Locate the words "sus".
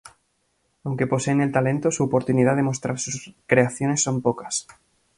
2.97-3.35